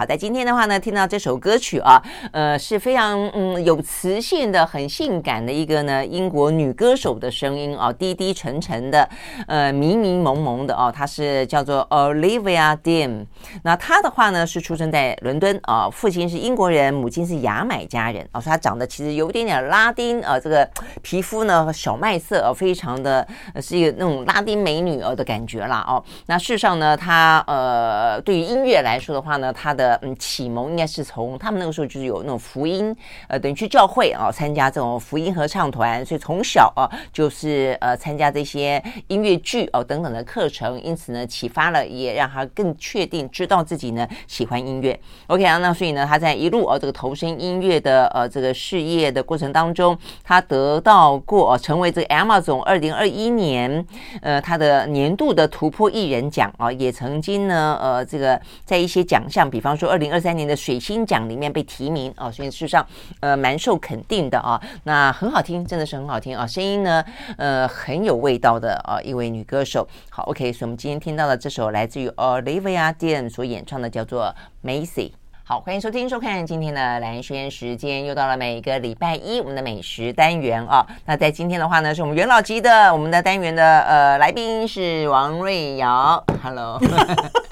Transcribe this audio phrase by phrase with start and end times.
[0.00, 2.02] 好，在今天的话呢，听到这首歌曲啊，
[2.32, 9.06] 呃，是非常嗯有磁性的、很性感的一个呢英国女歌手的声音啊，低低沉沉的，
[9.46, 13.26] 呃，迷迷蒙蒙的哦，她是叫做 Olivia Dean。
[13.62, 20.66] 那她的话呢是出生在伦敦啊，父亲是英国人，母亲是牙买加人啊，所以她长得其实有点点拉丁啊，这个
[21.02, 23.28] 皮肤呢小麦色啊，非常的
[23.60, 26.02] 是一个那种拉丁美女儿的感觉啦哦。
[26.24, 32.94] 那事实上呢，她呃对于音乐来说的话呢，她的嗯，启蒙应该是从他们那个时候就是有那种福音，
[33.28, 44.98] 呃，等于去教会啊，参加这种福音合唱团，所以从小啊就是呃参加这些音乐剧哦等等的课程，因此呢启发了，也让他更确定知道自己呢喜欢音乐。
[45.26, 53.84] OK 啊，那所以呢他在一路哦这个投身音乐的呃这个事业的过程当中，他得到过成为这个 Amazon 二零二一年
[54.22, 59.90] 呃他的年度的突破艺人奖啊，也曾经呢呃这个在一些奖项，比方说。
[59.90, 62.86] 二零二三年的水星奖里面被提名哦，所以事实上
[63.18, 64.60] 呃蛮受肯定的啊。
[64.84, 67.04] 那很好听，真的是很好听啊，声音呢
[67.36, 69.88] 呃很有味道的啊一位女歌手。
[70.08, 75.10] 好，OK，所以我们今天听到的这首来自于 Olivia Dean 所演唱的叫做 Macy。
[75.42, 80.86] 好，欢迎收听收看今天的蓝轩时间，又到了每个礼拜一我们的美食单元啊。
[81.06, 86.80] 那在今天的话呢，是我们元老级的我们的单元的呃来宾是王瑞瑶，Hello。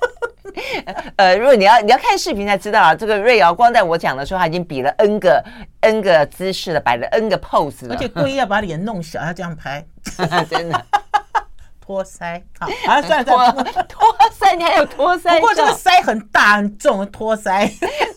[1.16, 5.44] 呃，如果你要你要看视频才知道啊，这个瑞瑶光在我讲的时候，他已经比了 N 个
[5.80, 9.84] N 个姿势了，摆了 N 个 pose 了，而且故意要把脸弄小，要这样拍，
[10.48, 10.84] 真的
[11.80, 12.42] 托腮。
[12.58, 15.34] 好，啊，算了，托托腮，你还有托腮？
[15.34, 17.66] 不过这个腮很大很重，托腮，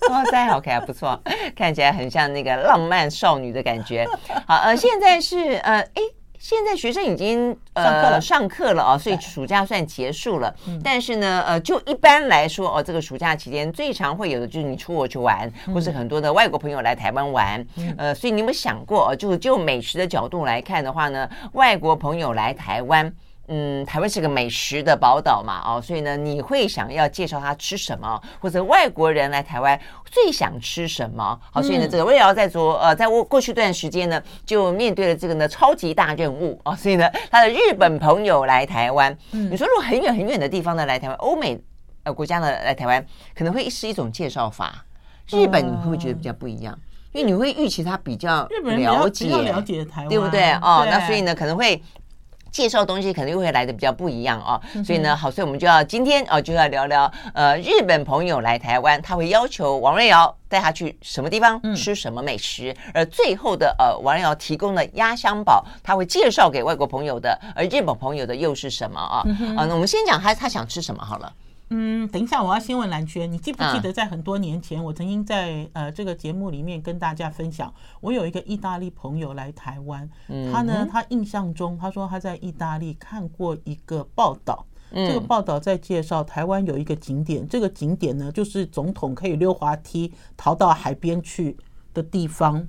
[0.08, 1.20] 托腮好看，不错，
[1.56, 4.06] 看起来很像那个浪漫少女的感觉。
[4.46, 6.02] 好，呃，现在是呃，哎。
[6.42, 10.52] 现在学生已经呃上课了啊，所以暑假算结束了。
[10.84, 17.64] 但是呢，呃，就一般来说哦，这个暑假期间最常会有的就是你出国去玩，或是很多的外国朋友来台湾玩。
[17.96, 23.14] 呃，所以你有没有想过，就就美食的角度来看的话呢，外国朋友来台湾。
[23.54, 31.38] 嗯，台湾是个美食的宝岛嘛，哦，所以呢，你会想要介绍他吃什么，或者外国人来台湾最想吃什么？
[31.52, 41.62] 好，所以呢，这个魏瑶在做呃，在过过去一段时间呢，就面对了这个呢超级大任务啊，所以呢，他的日本朋友来台湾，你说如果很远很远的地方呢来台湾，欧美
[42.04, 44.86] 呃国家呢来台湾，可能会是一种介绍法。
[45.30, 46.80] 日本你会不会觉得比较不一样？
[47.12, 50.54] 因为你会预期他比较了解，了解台湾，对不对？
[50.62, 51.84] 哦，那所以呢，可能会。
[52.52, 69.24] 介绍东西肯定又会来的比较不一样哦，所以呢，好，所以我们就要今天啊就要聊聊呃日本朋友来台湾，他会要求王瑞瑶带他去什么地方吃什么美食，而最后的呃王瑞瑶提供的压箱宝，他会介绍给外国朋友的，而日本朋友的又是什么啊？
[69.56, 71.32] 啊，那我们先讲他他想吃什么好了。
[71.74, 80.10] 嗯，等一下，我要先问兰萱，你记不记得在很多年前，我曾经在呃这个节目里面跟大家分享，我有一个意大利朋友来台湾，
[80.52, 91.56] 他呢，他印象中他说他在意大利看过一个报道，这个报道在介绍台湾有一个景点，这个景点呢就是总统可以溜滑梯逃到海边去
[91.94, 92.68] 的地方，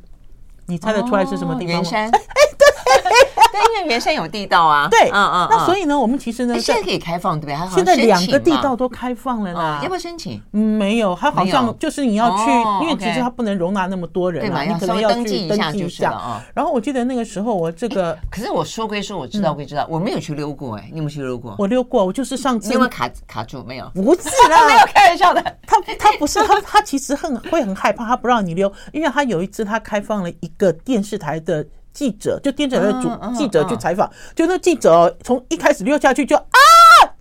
[0.67, 1.91] 你猜得出来是什么地方吗？
[1.91, 3.22] 对，
[3.77, 4.89] 因为原先有地道啊。
[4.91, 5.49] 对，嗯嗯。
[5.51, 7.75] 那所以呢，我们其实呢，现在可以开放，对不对？
[7.75, 9.81] 现在两个地道都开放了呢。
[9.83, 10.41] 要不要申请？
[10.53, 12.51] 嗯，没有，他好像就是你要去，
[12.83, 16.43] 因为其实它不能容纳那么多人嘛，你可能要去登记一下就是了。
[16.55, 21.55] 然后我记得那个时候，我这个，可是我说归说，我知道归知道，我没有去溜过哎，你有没有去溜过？
[21.59, 22.73] 我溜过，我就是上次。
[22.73, 23.63] 有没有卡卡住？
[23.65, 25.43] 没有，不是啦， 没有开玩笑的。
[25.67, 31.65] 他他不是他，他其实很会很害怕，他不让你溜，因为他有一次他开放了一个电视台的。
[31.93, 36.59] 记者就电视台的主记者去采访，就那记者从一开始溜下去就啊，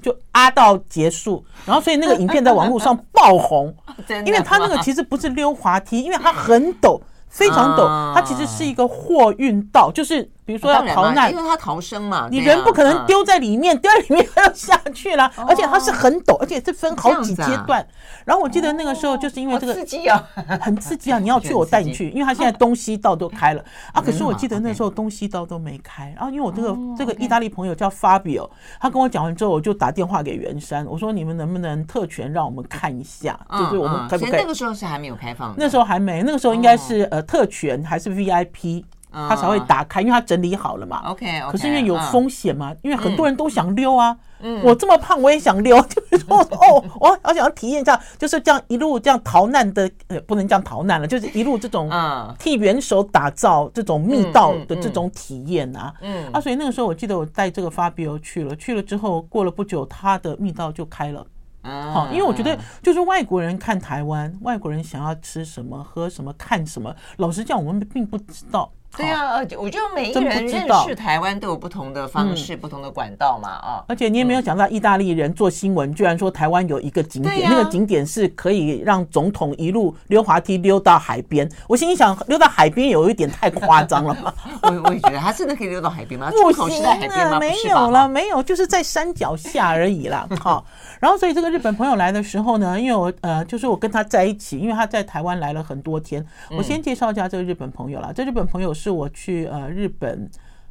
[0.02, 3.74] 就啊到结束，然后所以那个 影片在网络上爆红，
[4.26, 10.30] 因为他那个其实不是溜滑梯，因为它很陡，非常陡，它其实是一个货运道，就是。
[10.52, 17.86] 比如说要逃难，因为他逃生嘛，你人不可能丢在里面， 丢在里面还要下去了，而且它是很陡，而且是分好几阶段。
[18.26, 20.24] 然后我记得那个时候就是因为这个刺激啊，
[20.62, 21.18] 很刺激啊！
[21.20, 24.02] 你要 去我带你去，因为他现在东西道都开了啊。
[24.02, 26.14] 可是我记得那时候东西道都没开。
[26.16, 28.50] 然后因为我这个这个意大利朋友叫 Fabio，
[28.80, 34.42] 他跟我讲完之后，我就打电话给袁山，我说你们能不能特权让我们看一下，就是我们可不可以？
[34.42, 38.84] 那个时候是还没有开放，那时候还没，那个时候应该是呃特权还是 VIP。
[39.12, 41.02] 他才会打开，因为他整理好了嘛。
[41.10, 44.18] OK，可是因为有风险嘛，因为很多人都想溜啊。
[44.64, 45.80] 我这么胖，我也想溜。
[45.86, 51.92] 就是说，哦，我好想要体验一下，就是这样一路这样逃难的，呃，不能这样逃难了，就是一路这种
[52.40, 55.94] 替元首打造这种密道的这种体验啊。
[56.02, 56.28] 嗯。
[56.32, 61.24] 啊，所以那个时候我记得我带这个 Fabio 去了，去了之后过了不久，他的密道就开了。
[61.64, 68.72] 好，因为我觉得就是外国人看台湾，外国人想要吃什么、喝什么、看什么，老实讲，我们并不知道。
[68.98, 73.84] 对啊，我觉得每一个人认识台湾都有不同的方式、不同的管道嘛啊。
[73.88, 81.50] 而且你也没有想到意大利人做新闻，居然说台湾有一个景点，那个景点是可以让总统一路溜滑梯溜到海边。
[81.68, 84.34] 我心里想，溜到海边有一点太夸张了吧？
[84.64, 86.30] 我我也觉得他真的可以溜到海边吗？
[86.32, 87.40] 出口是在海边吗？
[87.40, 90.28] 没有了，没有，就是在山脚下而已啦。
[90.42, 90.66] 好，
[91.00, 96.26] 然后所以这个日本朋友来的时候呢，因为我呃，就是我跟他在一起，因为他在台湾来了很多天。
[96.58, 98.12] 我先介绍一下这个日本朋友啦。
[98.14, 99.62] 这日本朋友是我去呃。
[99.62, 100.28] 呃，日本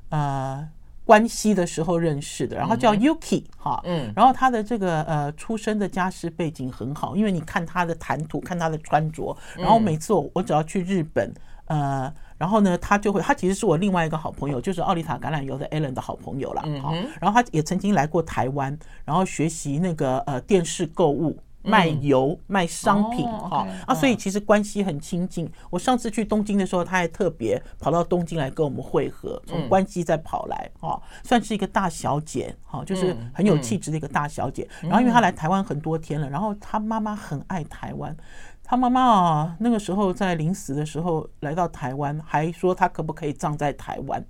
[0.08, 0.68] 呃
[1.04, 11.32] 关西的时候认识的，然后叫 Yuki 哈，嗯，然后他的这个呃出生的家世背景很好，因为你看他的谈吐，看他的穿着，然后每次我我只要去日本，
[11.66, 21.38] 呃，然后呢，他就会，他其实是我另外一个好朋友，就是奥利塔橄榄油的 Alan 的好朋友了，哈，然后他也曾经来过台湾，然后学习那个呃电视购物。
[21.62, 25.50] 卖油卖商品哈啊，所以其实关系很亲近。
[25.68, 34.66] 我上次去东京的时候，他还特别跑到东京来跟我们会合，从关西再跑来哈，算是一个大小姐哈，就是很有气质的一个大小姐。
[34.82, 38.16] 然后因为她来台湾很多天了，然后她妈妈很爱台湾，
[38.64, 44.24] 她妈妈啊那个时候在临死的时候来到台湾，还说她可不可以葬在台湾。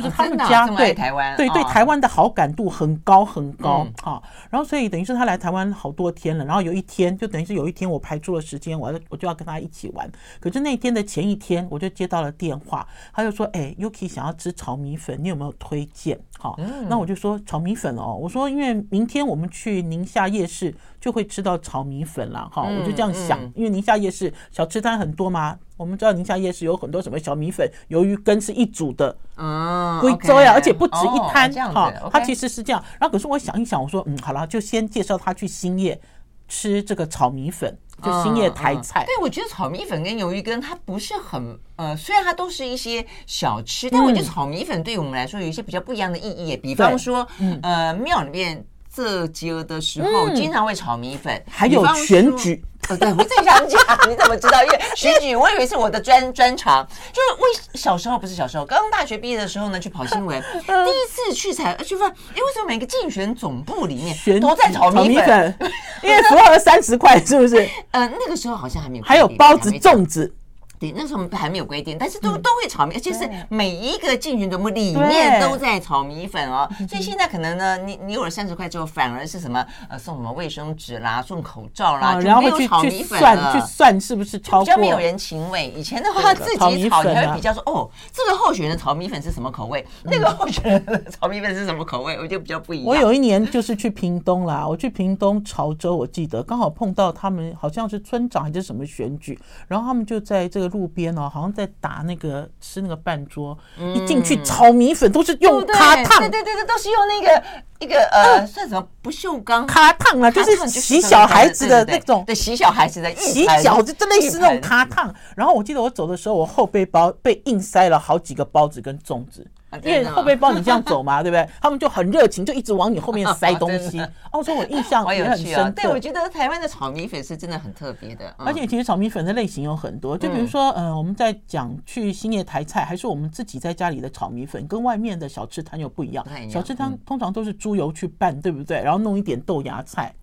[0.00, 4.20] 就是他们家对台湾对对台湾的好感度很高很高啊，
[4.50, 10.10] 然后所以等于是他来台湾好多天了，然后有一天就等于是有一天我排出了时间，我要我就要跟他一起玩。
[10.40, 16.58] 可是那天的前一天我就接到了电话，他就说：“哎，Yuki 想要吃炒米粉，你有没有推荐？”好，
[16.88, 25.58] 那我就说炒米粉哦，我说因为明天我们去宁夏夜市就会吃到炒米粉了，哈，我就这样想，因为宁夏夜市小吃摊很多嘛。
[25.84, 32.82] 我们知道宁夏夜市有很多什么小米粉、鱿鱼羹是一组的，嗯，贵州呀，而且不止一摊，哈，它其实是这样。
[32.98, 36.00] 然后可是我想一想，我说，嗯，好了，就先介绍他去兴业
[36.48, 39.04] 吃这个炒米粉，就兴业台菜。
[39.04, 46.56] 对，我觉得炒米粉跟鱿鱼羹它不是很，呃，虽然它都是一些小吃，但我觉得炒米粉对于我们来说有一些比较不一样的意义。
[46.56, 47.28] 比方说，
[47.62, 48.64] 呃，庙里面
[48.94, 52.62] 这节的时候经常会炒米粉，还有选举。
[52.90, 53.80] 哦，对，我正想讲，
[54.10, 54.62] 你怎么知道？
[54.62, 56.86] 因为 选举，我以为是我的专专长。
[57.12, 65.58] 就是为小时候不是小时候，刚刚大学毕业的时候呢，去跑新闻， 第一次去采，去问，哎，为什么每个竞选总部里面都在炒米粉？
[66.02, 67.56] 因为符合三十块，是不是？
[67.92, 70.30] 呃，那个时候好像还没有，还有包子、粽子。
[70.78, 76.68] 对，那时候还没有规定，但是都都会炒米，而且是每一个竞选总部里面都在炒米粉哦。
[76.88, 85.72] 所以现在可能呢，你你有了三十块之后，反而是什么呃送什么卫生纸啦，送口罩啦，然后会去去算去算是不是超过，比较没有人情味。
[85.76, 92.86] 以前的话自己炒，你会比较说哦，这个候选人炒米粉是什么口味，那个候选人炒米粉是什么口味，我就比较不一样。
[92.86, 99.38] 我有一年就是去屏东啦，我去屏东潮州，我记得刚好碰到他们好像是村长还是什么选举，
[99.68, 101.42] 然后他们就在这个路边哦，好。
[101.42, 103.56] 像在打那个吃那个半桌，
[103.94, 107.42] 一进去炒米粉都是用卡烫，对对对对，都是用那个
[107.80, 115.14] 一个呃，算什么不锈钢卡烫啊，就是洗小孩子的那种，对，洗小孩子的洗脚，就真类似那种卡烫。
[115.36, 119.46] 然后我记得我走的时候，我后背包被硬塞了好几个包子跟粽子。
[119.82, 121.48] 因为后背包你这样走嘛， 对不对？
[121.60, 124.00] 他们就很热情，就一直往你后面塞东西。
[124.32, 125.82] 哦，所以我印象 也很深刻。
[125.82, 128.34] 对，我觉得台湾的炒米粉是真的很特别的。
[128.38, 136.24] 而且其实炒米粉的类型有很多，就比如说，呃，我们在讲去兴业台菜，还是我们自己在家里的炒米粉，跟外面的小吃摊又不一样。
[136.50, 138.82] 小吃摊通常都是猪油去拌，对不对？
[138.82, 140.14] 然后弄一点豆芽菜，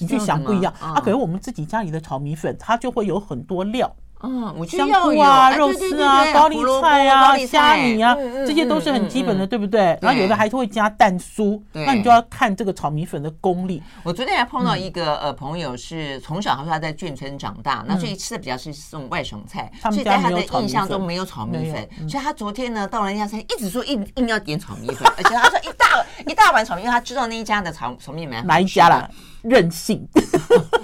[0.00, 1.00] 你去想不一样啊。
[1.00, 3.94] 可是我们自己家里的炒米粉，它就会有很多料。
[4.24, 8.16] 嗯，我香菇啊、肉丝啊、高丽菜啊、虾米啊，
[8.46, 9.98] 这些都是很基本的，对不对？
[10.00, 13.82] 然后有的还是会加蛋酥，那你就要看这个炒米粉的功力。
[14.02, 21.86] 我昨天还碰到一个呃朋友，是从小他说他在眷村长大，那所以吃的比较是这种外省菜，所以在他的印象中没有炒米粉。
[22.08, 29.10] 所以他昨天呢到了那家餐厅，一直说硬硬要点炒米粉，而且他说一大一大碗炒米，因为他知道那一家的炒炒米粉哪一家了。
[29.42, 30.08] 任性，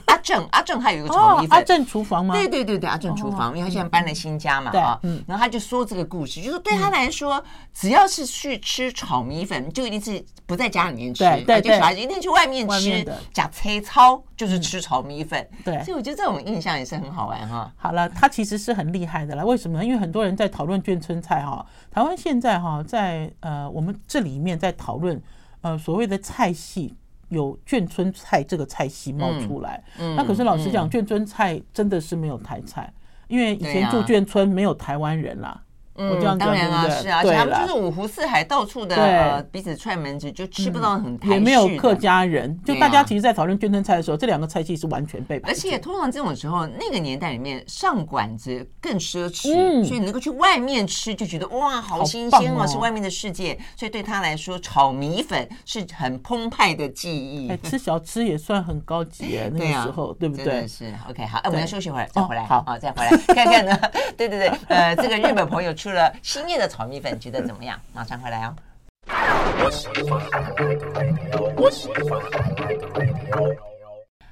[0.05, 2.35] 阿 正阿正他有一个炒米粉，阿正厨房吗？
[2.35, 7.43] 对对对对，阿正厨房，因为他现在搬了新家嘛，啊，然后他就说这个故事，就是对他来说，
[7.75, 17.73] 只要是去吃炒米粉，就一定是不在家里面吃，对对，就小孩子一定去外面吃，假菜操就是吃炒米粉，对，所以我觉得这种印象也是很好玩哈。
[17.77, 19.85] 好了，他其实是很厉害的啦，为什么呢？
[19.85, 25.21] 因为很多人在讨论眷村菜哈，台湾现在哈在呃我们这里面在讨论
[25.63, 26.95] 呃所谓的菜系。
[27.31, 32.93] 有眷村菜这个菜系冒出来，嗯嗯、那可是老实讲，眷村菜真的是没有台菜，
[33.27, 35.63] 因为以前住眷村没有台湾人啦。
[35.95, 45.51] 我这样讲当然啊，是啊，而且他们就是五湖四海到处的呃彼此串门子，就吃不到很台式的也没有客家人，就大家其实，在讨论眷村菜的时候，这两个菜系是完全被排。
[45.51, 53.59] 而且通常这种时候，那个年代里面上馆子更奢侈，嗯所以能够去外面吃就觉得哇，好新鲜哦，是外面的世界。
[53.77, 57.49] 所以对他来说，炒米粉是很澎湃的记忆。
[57.51, 60.67] 哎，吃小吃也算很高级耶， 那个时候，对不对？
[60.67, 63.77] 是 OK，好，哎，我们要休息会儿，再回来，哦好啊，再回来看看呢。
[64.17, 67.81] 对对对，呃，这个日本朋友出了新叶的炒米粉，觉得怎么样？
[67.95, 68.55] 马上回来哦。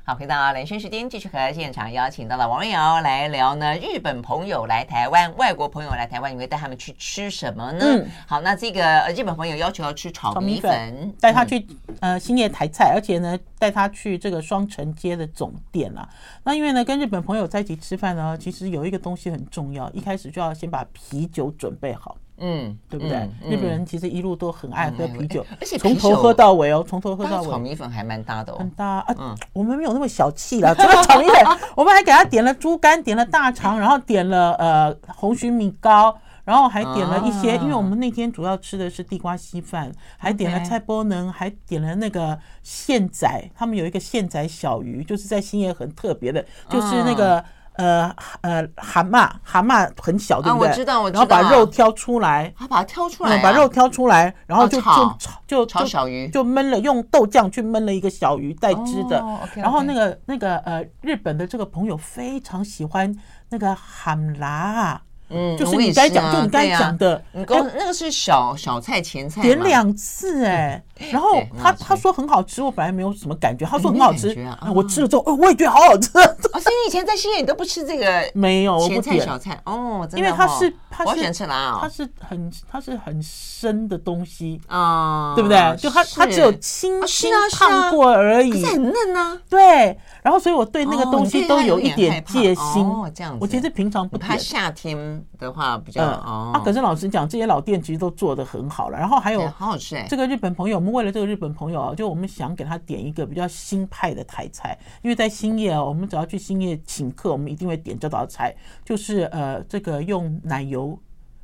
[0.08, 3.76] 好，回到连线时间，继续和现场邀请到了王瑞瑶来聊呢。
[3.76, 7.84] 日本朋友来台湾，外国朋友来台湾，你会带他们去吃什么呢？
[7.84, 11.66] 嗯好，那这个呃日本朋友要求要吃炒米粉粉，，带他嗯去
[12.00, 16.08] 呃兴业台菜，而且呢带他去这个双城街的总店啦。
[16.42, 23.16] 那因为呢跟日本朋友在一起吃饭呢，其实有一个东西很重要，一开始就要先把啤酒准备好，嗯，对不对？
[23.42, 27.50] 嗯日本人其实一路都很爱喝啤酒，而且从头喝到尾哦，从头喝到尾。
[27.50, 28.70] 炒米粉还蛮搭的哦很。
[28.70, 29.14] 搭啊！
[29.18, 30.74] 嗯我们没有那么小气了。
[30.78, 47.44] 这个炒米粉， 我们还给他点了猪肝，点了大肠，然后点了呃红曲米糕，然后还点了一些，啊因为我们那天主要吃的是地瓜稀饭，还点了菜包能，还点了那个现宰，他们有一个现宰小鱼，就是在新野很特别的，就是那个。
[47.78, 50.68] 呃呃，蛤蟆蛤蟆很小，对不对？
[50.68, 56.28] 啊我知道我知然后把肉挑出来，他把它挑出来、把肉挑出来，然后就哦炒就就炒小鱼。
[56.28, 59.24] 就焖了，用豆酱去焖了一个小鱼带汁的。
[59.54, 63.14] 然后那个那个呃，日本的这个朋友非常喜欢
[63.50, 66.78] 那个喊辣，嗯就是你刚才讲，啊就你刚才对啊。
[66.78, 74.28] 讲的，那个是小小菜前菜，点两次哎，然后他他说很好吃，我本来没有什么感觉，他说很好吃
[74.74, 79.60] 我吃了之后，呃我也觉得好好吃，哦，所以你以前在西野你都不吃这个没有我不前菜小菜。
[79.64, 80.56] 哦，因为它哦。
[80.58, 85.76] 是它是我喜欢吃辣哦，它是很它是很深的东西，啊，对不对？
[85.76, 89.96] 就它它只有是轻轻烫过而已是，很嫩啊，对。
[90.22, 94.36] 然后所以我对那个东西都有一点戒心哦这样子我其实平常不我怕。
[94.36, 98.98] 夏天的话比较嗯哦啊，可是老实讲，这些老店其实都做的很好了。
[98.98, 110.87] 然后还有好好吃哎，这个日本朋友，我们为了这个日本朋友啊，就我们想给他点一个比较新派的台菜，因为在兴业啊，我们只要去兴业请客，我们一定会点这道菜，就是呃这个用奶油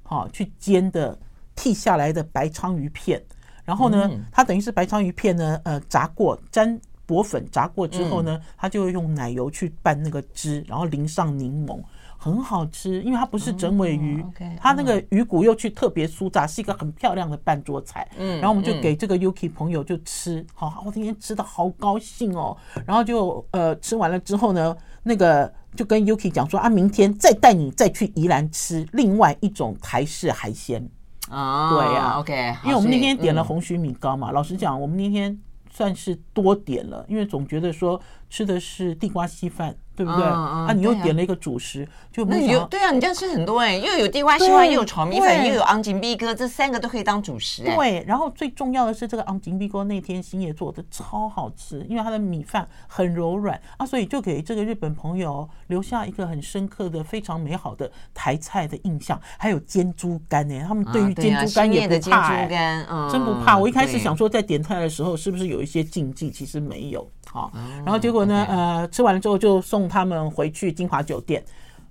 [0.04, 1.18] 好去煎的
[1.56, 3.20] 剃下来的白鲳鱼片，
[3.64, 11.80] 然后呢，它等于是白鲳鱼片呢，呃炸过沾薄粉炸过之后呢，它就会用奶油去拌那个汁，然后淋上柠檬。
[12.16, 14.24] 很好吃，因为它不是整尾鱼，
[14.58, 18.08] 它那个鱼骨又去特别酥炸，是一个很漂亮的半桌菜。
[18.16, 22.56] 嗯然后我们就给这个 Yuki 朋友就吃，好，我今天吃的好高兴哦。
[22.86, 30.88] 然后就呃吃完了之后呢，那个就跟 Yuki 讲说啊，明天再带你再去宜兰吃另外一种台式海鲜。
[31.30, 33.58] 啊，对呀，OK，因为我们那天点了红。
[33.58, 35.38] 曲米糕嘛，老实讲，我们那天
[35.70, 37.98] 算是多点了，因为总觉得说
[38.34, 40.24] 吃的是地瓜稀饭，对不对？
[40.24, 47.76] 啊，你又点了一个主食，就那没想到有对啊，你这样吃很多哎，又有地瓜稀饭，又有炒米粉，又有昂金碧哥，这三个都可以当主食哎。
[47.76, 59.16] 对，然后最重要的是这个昂金碧锅那天星野做的超好吃，因为它的米饭很柔软啊，所以就给这个日本朋友留下一个很深刻的、非常美好的台菜的印象。
[59.38, 63.56] 还有煎猪肝呢，他们对于煎猪肝也不怕、煎猪肝，嗯，真不怕。
[63.56, 67.08] 我一开始想说在点菜的时候是不是有一些禁忌，其实没有。
[67.34, 67.50] 好，哦
[67.84, 71.44] 然后结果呢，呃，吃完了之后就送他们回去金华酒店。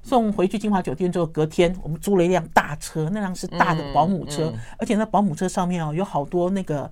[0.06, 6.92] 送回去金华酒店之后，隔天我们租了一辆大车，那辆是大的保姆车，嗯嗯而且那保姆车上面哦有好多那个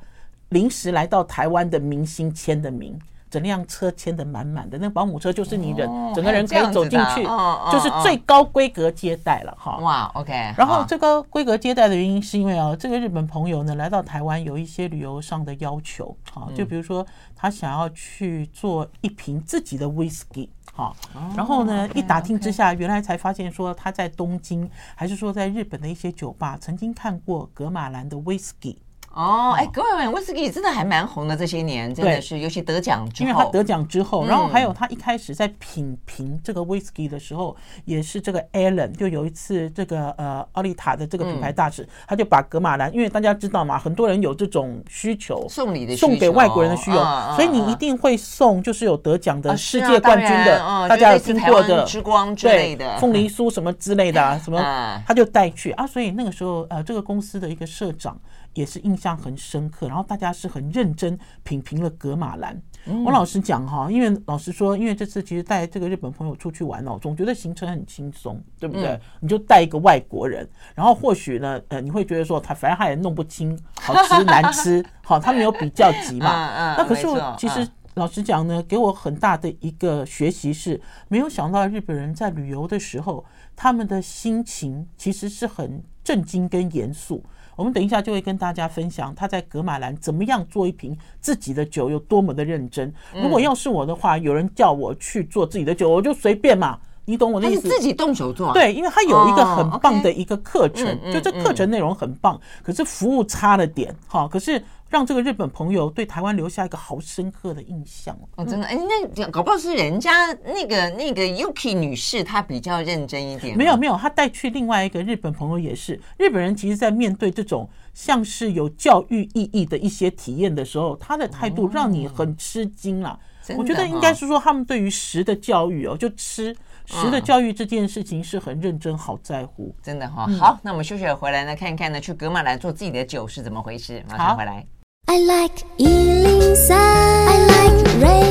[0.50, 2.98] 临时来到台湾的明星签的名，
[3.30, 4.78] 整辆车签的满满的。
[4.78, 7.24] 那保姆车就是你人、哦整个人可以走进去，
[7.70, 9.78] 就是最高规格接待了哈。
[9.80, 10.34] 哇，OK。
[10.58, 17.06] 然后最高规格接待的原因是因为啊，这个日本朋友呢来到台湾有一些旅游上的要求，啊，就比如说
[17.42, 20.96] 他想要去做一瓶自己的 whisky，好，
[21.36, 28.78] 然后呢一打听之下，原来才发现说他在东京还是说在日本的一些酒吧曾经看过格马兰的 whisky。
[29.14, 34.28] 哦，哎，各位，威士忌真的还蛮红的，这些年真的是，尤其得奖之后，因为他得奖之后，嗯。
[34.28, 46.98] 然后还有他一开始在品评这个 whisky 的时候，也是这个 Alan 就有一次这个呃奥利塔的这个品牌大使，他就把格马兰，因为大家知道嘛，很多人有这种需求，送礼的送给外国人的需求，
[47.36, 58.18] 所以你一定会送就是有得奖的啊世界冠军的，嗯大家有听过的之光之类的，凤梨酥什么之类的啊，什么嗯 他就带去啊，所以那个时候呃，这个公司的一个社长
[58.54, 59.88] 也是印象很深刻。
[59.88, 62.62] 然后大家是很认真品评了格马兰。
[63.06, 69.00] 我老实讲哈，因为老实说，因为这次其实带这个日本朋友出去玩哦，总觉得行程很轻松，对不对？
[69.20, 76.76] 你就带一个外国人，然后或许呢，呃，你会觉得说他反正他也弄不清好吃难吃， 好，他没有比较级嘛。
[76.78, 77.68] 那可是我其实。
[77.96, 80.80] 老实讲呢，给我很大的一个学习是，
[81.10, 87.22] 没有想到日本人在旅游的时候，他们的心情其实是很震惊跟严肃。
[87.56, 92.94] 我们等一下就会跟大家分享他在格马兰怎么样做一瓶自己的酒，有多么的认真。
[93.14, 96.78] 如果要是我的话，有人叫我去做自己的酒，我就随便嘛。
[97.06, 97.68] 你懂我的意思？
[97.68, 104.64] 自己动手做，对，因为他有一个很棒的一个课程，就这课程内容很棒，可是服务差了点，哈，可是。
[104.92, 108.78] 让这个日本朋友对台湾留下一个好深刻的印象哦，真的哎，
[109.16, 110.12] 那搞不好是人家
[110.46, 113.58] 那个那个 Yuki 女士她比较认真一点。
[113.58, 116.52] 没有没有，她带去另外一个日本朋友也是日本人。
[116.56, 123.18] 其实，在面对这种像是有教育意义的一些体验的时候，他的态度让你很吃惊了。
[123.58, 126.54] 我觉得应该是说，他们对于食的教育哦，就吃
[126.86, 129.74] 食的教育这件事情是很认真、好在乎。
[129.82, 130.28] 真的哈。
[130.38, 134.04] 好，那我们休息回来呢，看一看呢，去格马兰做自己的酒是怎么回事。
[134.10, 134.66] 马上回来。
[135.08, 138.31] I like 103, I like radio.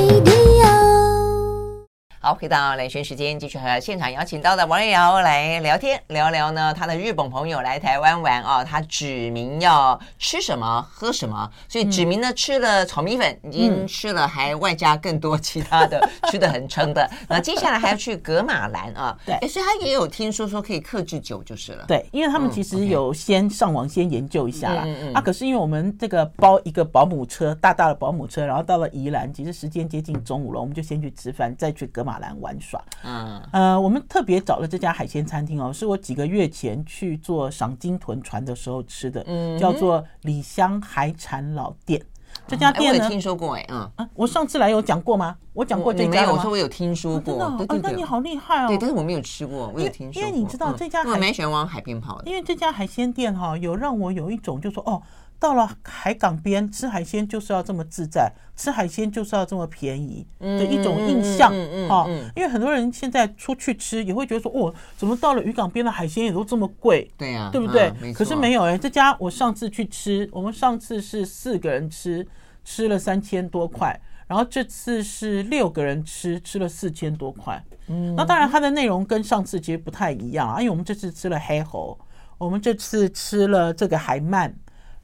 [2.23, 15.99] 好，回到兰萱时间，继续和现场邀请到的王瑞瑶来聊天，聊聊呢他的日本朋友来台湾玩啊，他指明要吃什么喝什么，所以指明呢吃了炒米粉，已经吃了，还外加更多其他的，
[16.31, 17.11] 吃的很撑的。
[17.27, 21.87] 那接下来还要去格马兰啊， 对，所以他也有听说说可以克制酒就是了。
[21.89, 24.87] 对，因为他们其实有先上网先研究一下啦。
[25.15, 32.10] 啊，可是因为我们这个包一个保姆车，大大的保姆车，然后到了宜兰，其实时间接近中午了，我们就先去吃饭，再去噶玛。
[32.11, 42.05] 马兰玩耍，嗯，呃，我们特别找了这家海鲜餐厅哦，是我几个月前去做赏金豚船的时候吃的，嗯，叫做李香海产老店。
[42.49, 45.37] 这家店呢，我听说过哎，嗯，啊，我上次来有讲过吗？
[45.53, 46.33] 我讲过这家吗？
[46.33, 48.67] 我说我有听说过，哦，那你好厉害哦。
[48.67, 50.29] 对，但是我没有吃过，我有听说过。
[50.29, 52.29] 因为你知道这家，我蛮喜欢往海边跑的。
[52.29, 55.01] 因为这家海鲜店哈，有让我有一种就说哦。
[55.41, 61.51] 到了海港边吃海鲜就是要这么自在，吃海鲜就是要这么便宜的一种印象
[61.89, 62.07] 啊！
[62.37, 67.11] 因为很多人现在出去吃也会觉得说，哦，怎么到了渔港边的海鲜也都这么贵？
[67.17, 67.91] 对呀，对不对？
[68.13, 72.27] 可是没有哎，这家我上次去吃，我们上次是四个人吃，
[72.63, 77.65] 吃了三千多块，然后这次是六个人吃，吃了四千多块。
[77.87, 81.99] 嗯，那当然它的内容跟上次其实不太一样啊，因为我们这次吃了黑猴，
[82.37, 84.53] 我们这次吃了这个海鳗。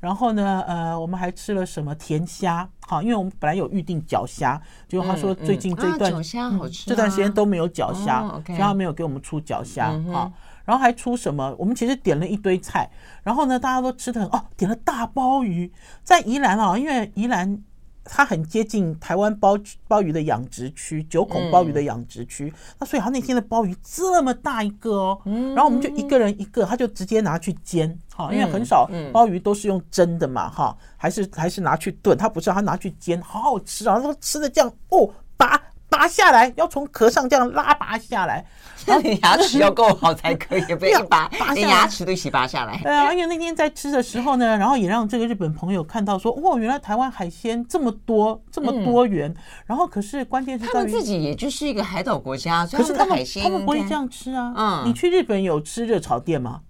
[0.01, 2.69] 然后呢，呃，我们还吃了什么甜虾？
[2.87, 9.87] 好，因为我们本来有预定脚虾，结果他说最近这段、嗯嗯啊、脚虾好吃、啊嗯，这段时间都没有脚虾，哦 okay、所以他没有给我们出脚虾。
[9.87, 9.93] 好、
[10.27, 10.33] 嗯，
[10.65, 11.55] 然后还出什么？
[11.59, 12.89] 我们其实点了一堆菜，
[13.23, 15.73] 然后呢，大家都吃的很哦，点了大鲍鱼，
[16.05, 17.63] 在宜兰啊，因为宜兰。
[18.09, 22.53] 它很接近台湾鲍鲍鱼的养殖区，九孔鲍鱼的养殖区。
[22.79, 35.61] 那所以他那天的鲍鱼这么大一个哦，然后我们就一个人一个，他就直接拿去煎，哈，因为很少鲍鱼都是用蒸的嘛，哈，还是还是拿去炖，他不是他拿去煎，好好吃啊，他说吃的这样哦，拔
[35.97, 38.45] 拔下来要从壳上这样拉拔下来。
[38.89, 42.79] 那你牙齿要够好才可以， 不要把连牙齿都一起拔下来。
[42.85, 49.35] 对啊，而且那天在吃的时候呢，然后也让这个日本朋友看到说，哦，原来台湾海鲜这么多，这么多元。
[49.65, 54.53] 然后可是关键是他们自己也就是一个海岛国家，可是他们他们不会这样吃啊。
[54.57, 56.61] 嗯，你去日本有吃热炒店吗？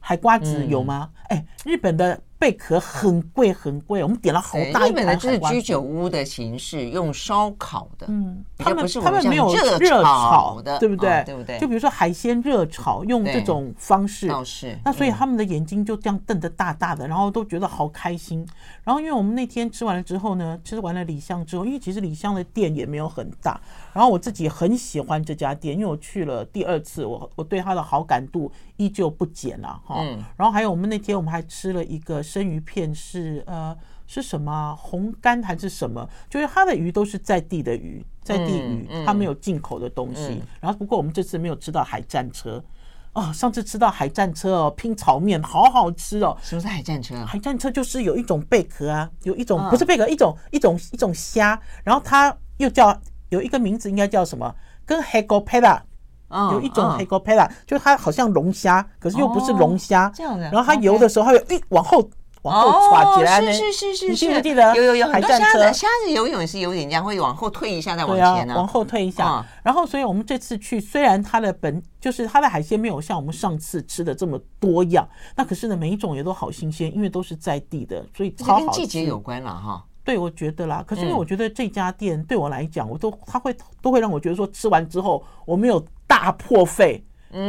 [0.00, 1.10] 海瓜子有吗？
[1.28, 2.20] 哎，日本的。
[2.40, 4.90] 贝壳很贵很贵，我们点了好大一盘。
[4.90, 11.22] 日本的就是居酒屋的形式，用烧烤的，嗯，他们他们没有热炒的，对不对？
[11.26, 11.58] 对不对？
[11.58, 14.26] 就比如说海鲜热炒，用这种方式，
[14.82, 18.48] 那所以他们的眼睛就这样瞪得大大的，然后都觉得好开心。
[18.82, 23.60] 然后因为我们那天吃完了之后呢，吃完了李香之后，因为其实李香的店也没有很大，
[23.92, 30.02] 然后我自己很喜欢这家店，因为我去了第二次，我我对它的好感度依旧不减了哈。
[30.36, 32.20] 然后还有我们那天我们还吃了一个。
[32.30, 33.76] 生鱼片是呃
[34.06, 36.08] 是什么红干还是什么？
[36.28, 40.40] 就是它的鱼都是在地的鱼，在地鱼，它没有进口的东西。
[40.60, 42.62] 然后不过我们这次没有吃到海战车
[43.14, 46.36] 哦，上次吃到海战车哦，拼炒面好好吃哦。
[46.40, 47.24] 什么是海战车？
[47.24, 52.96] 海战车就是有一种贝壳啊，有一种不是贝壳，一种一种一种虾，然后它又叫
[53.30, 54.54] 有一个名字，应该叫什么？
[54.86, 55.82] 跟黑狗佩拉，
[56.52, 60.12] 有一种黑狗佩拉，就是它好像龙虾，可是又不是龙虾。
[60.14, 60.50] 这样的。
[60.50, 62.08] 然后它游的时候，它会诶往后。
[62.42, 64.74] 往后歘起来，是是是是，你记不记得？
[64.74, 69.44] 有有有，很多虾子，虾子游泳也是有点这样，会往后退一下再往前呢，往后退一下。
[69.62, 78.64] 然后，所以我们这次去，虽然它的本就是它的海鲜没有像我们上次吃的这么多样，那可是呢，每一种也都好新鲜，因为都是在地的，所以超好吃。
[78.64, 79.84] 跟季节有关了哈。
[80.10, 80.82] 对，我觉得啦。
[80.84, 87.04] 可是因为我觉得这家店对我来讲，我都他会都会让我觉得说，吃完之后我没有大破费、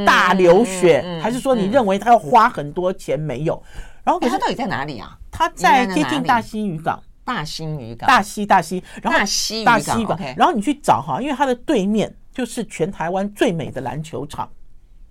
[0.05, 3.59] 大流血，还是说你认为他要花很多钱没有？
[4.03, 5.17] 然后可是他到底在哪里啊？
[5.31, 7.01] 他在接近大溪渔港。
[7.23, 8.07] 大溪渔港。
[8.07, 10.19] 大溪大溪，然后大溪大溪渔港。
[10.37, 14.47] 然后你去找哈，因为它的对面就是全台湾最美的篮球场。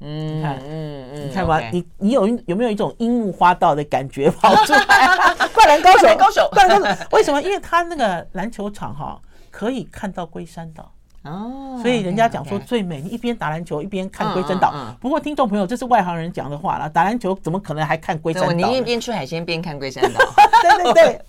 [0.01, 4.81] 嗯，嗯嗯，你看吧，你你有有没有一种樱木花道的感觉跑出来？
[5.55, 7.07] 灌篮高手，高手，灌篮高手。
[7.13, 7.41] 为什么？
[7.43, 10.91] 因为他那个篮球场哈，可以看到龟山岛
[11.23, 13.03] 哦，所以人家讲说最美。
[13.03, 14.73] 你一边打篮球一边看龟山岛。
[15.01, 16.89] 不过听众朋友，这是外行人讲的话了。
[16.89, 18.53] 打篮球怎么可能还看龟山岛？
[18.53, 20.21] 你一边吃海鲜边看龟山岛。
[20.63, 21.21] 对 对对。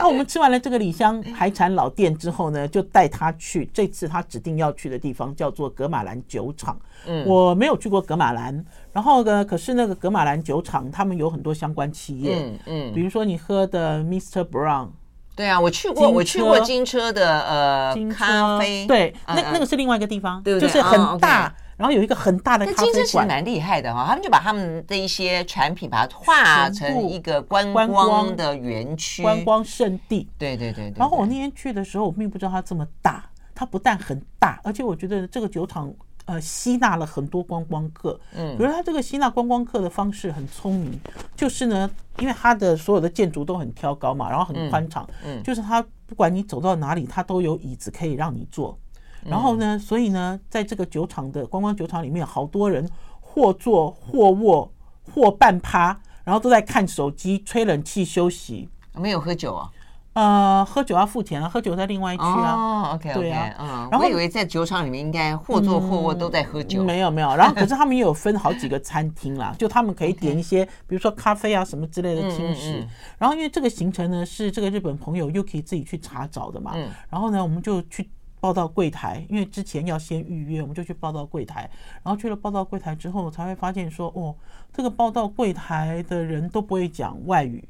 [0.00, 6.78] 那我们吃完了这个李香海产老店之后呢，就带他去这次他指定要去的地方，叫做格马兰酒厂。
[7.06, 14.42] 嗯，我没有去过格马兰，然后呢，可是那个格马兰酒厂他们有很多相关企业，嗯嗯，比如说你喝的 Mr.
[14.42, 14.88] Brown，
[15.36, 21.54] 对啊，我去过，我去过金车的呃咖啡，对，那那个是另外一个地方，对就是很大。
[21.76, 30.28] 然后有一个很大的咖啡馆，金车其实蛮厉害的哈，他们就把他们的一些产品把它化成一个观光的园区、观光圣地。
[30.38, 30.94] 对对对对。
[30.98, 33.24] 然后我那天去的时候，我并不知道它这么大。
[33.56, 35.88] 它不但很大，而且我觉得这个酒厂
[36.26, 38.18] 呃吸纳了很多观光客。
[38.34, 38.56] 嗯。
[38.56, 41.00] 比如他这个吸纳观光客的方式很聪明，
[41.36, 45.08] 就是呢，因为它的所有的建筑都很挑高嘛，然后很宽敞。
[45.24, 45.42] 嗯。
[45.42, 48.78] 就是他不管你走到哪里，他都有椅子可以让你坐。
[49.24, 52.86] 然后呢，所以呢，在这个酒厂的观光酒厂里面，好多人
[53.20, 54.70] 或坐或卧
[55.12, 58.68] 或半趴，然后都在看手机、吹冷气休息。
[58.94, 59.70] 没有喝酒啊？
[60.14, 62.54] 呃，喝酒要付钱啊，喝酒在另外一区啊。
[62.54, 63.88] 哦，OK OK，嗯。
[63.90, 66.82] 然后我以为在酒厂里面应该或坐或卧都在喝酒。
[66.82, 72.86] 没有没有，然后可是 他们也有分好几个餐厅啦，就他们可以点一些，比如说咖啡啊什么之类的轻食。
[73.18, 76.74] 然后因为这个行程呢是这个日本朋友 Yuki 自己去查找的嘛，
[77.10, 78.08] 然后呢我们就去。
[78.40, 81.62] 报到柜台，因为之前要先预约，我们就去报到柜台。
[82.02, 84.36] 然后去了报到柜台之后，才会发现说，哦，
[84.70, 87.66] 这个报到柜台的人都不会讲外语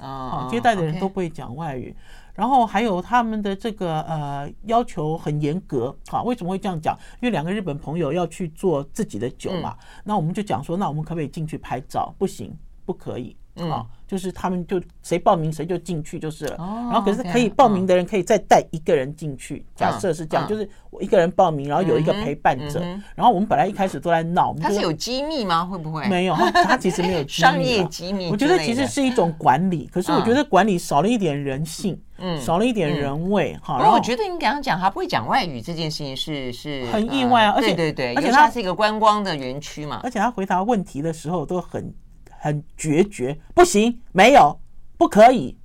[0.00, 1.94] 啊，接待的人都不会讲外语。
[2.34, 6.22] 然后还有他们的这个呃要求很严格啊。
[6.22, 6.94] 为什么会这样讲？
[7.20, 12.14] 因为两个日本朋友要去做自己的酒嘛，那我们就讲说，那我们可不可以进去拍照？
[12.18, 12.54] 不行，
[12.86, 13.36] 不可以。
[13.56, 16.56] 啊，就是他们就谁报名谁就进去就是了。
[16.58, 19.64] 然后可是可以报名的人可以再带一个人进去。
[19.74, 22.80] 假设是这样，就是我一个人报名，然后有一个陪伴者。
[23.14, 25.64] 然后我们本来一开始都在闹，他是有机密吗？
[25.64, 26.06] 会不会？
[26.06, 28.28] 没有，他其实没有商业机密。
[28.30, 33.56] 我觉得其实是一种管理，可是我觉得管理少了一点人性，嗯，少了一点人味。
[33.62, 41.90] 哈，然后我觉得你刚刚讲他不会讲外语这件事情是是很意外啊，而且对对对，而且他是一个观光的园区嘛，而且他回答问题的时候都很。
[42.38, 44.58] 很决绝，不行，没有，
[44.96, 45.56] 不可以。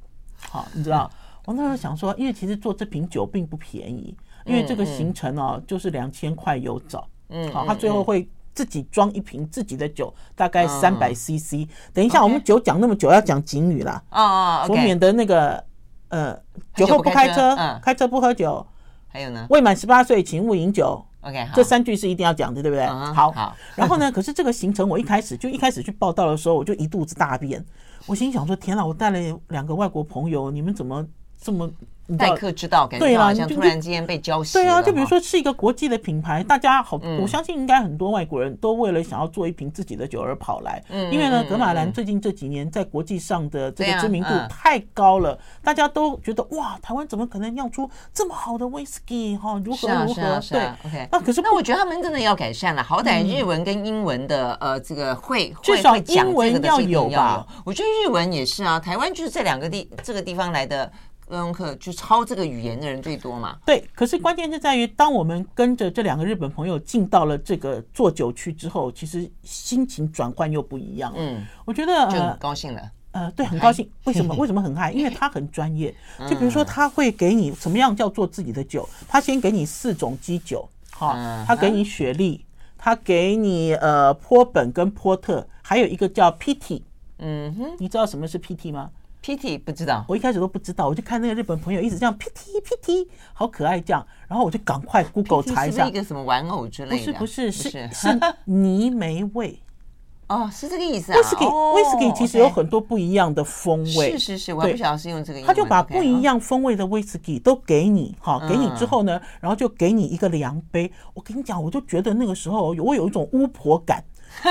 [0.49, 1.10] 好，你知道，
[1.45, 7.07] 我那时候想说，因为其实做这瓶酒并不便宜，因为这个行程哦，就是两千块有找。
[7.29, 11.67] 嗯，好，他最后会自己装一瓶自己的酒，大概三百 CC。
[11.93, 14.03] 等一下，我们酒讲那么久，要讲警语啦。
[14.10, 15.63] 啊啊，我免得那个
[16.10, 16.38] 呃，
[16.75, 18.65] 酒后不开车，开车不喝酒。
[19.07, 21.05] 还有呢，未满十八岁请勿饮酒。
[21.21, 22.86] OK，这三句是一定要讲的，对不对？
[22.88, 23.55] 好，好。
[23.75, 27.63] 然后呢，可是这个行程我一开始就一开始去报道的时候，我就一肚子大便。
[28.07, 31.05] 我心想说：天哪，我带了两个外国朋友，你们怎么
[31.39, 31.71] 这么？
[32.17, 34.54] 待客之道，感觉好像突然之间被浇熄。
[34.54, 40.84] 对啊，就比如说是一个国际的品牌，大家好，我相信应该很多外国人都为了想要做一瓶自己的酒而跑来。
[40.89, 49.38] 嗯，因为呢，格马兰最近这几年在国际上的这个知名度太高了，大家都觉得哇，台湾怎么可能酿出这么好的威士忌？
[49.38, 50.39] 哈，如何如何？
[50.50, 51.08] 对，OK。
[51.12, 57.45] 那可是那我觉得他们真的要改善了，好歹日文跟英文的呃这个会至少英文要有吧？
[57.65, 60.91] 我觉得日文也是啊，台湾就是这两个地这个地方来的。
[61.31, 63.57] 观光客就抄这个语言的人最多嘛？
[63.65, 71.13] 对，可是关键是在于，当我们跟着这两个日本朋友进到了这个做酒区之后，其实心情转换又不一样。
[71.15, 72.81] 嗯，我觉得就很高兴了。
[73.13, 73.89] 呃，对，很高兴。
[74.03, 74.35] 为什么？
[74.35, 74.91] 为什么很嗨？
[74.91, 75.95] 因为他很专业。
[76.29, 78.87] 就比如说，他会给你什么样叫做自己的酒？
[79.07, 81.13] 他先给你四种基酒，好，
[81.47, 82.45] 他给你雪莉，
[82.77, 86.81] 他给你呃波本跟波特，还有一个叫 PT。
[87.19, 88.89] 嗯哼，你知道什么是 PT 吗
[89.23, 97.13] ？PT 不知道，我一开始都不知道，我就看那个日本朋友一直这样 PT PT，好可爱这样，然后我就赶快 Google 查一下，是一个什么玩偶之类的？
[97.13, 99.60] 不是不是是是泥煤味
[100.27, 101.17] 哦，是这个意思啊。
[101.17, 104.12] 威士忌，威士忌其实有很多不一样的风味。
[104.12, 105.47] 是是是，我不晓得是用这个意思。
[105.47, 110.89] 他就把不一样风味的威士忌都给你，哈，给你之后呢，然后就给你一个量杯。
[111.13, 114.01] 我跟你讲，我就觉得那个时候我有一种巫婆感，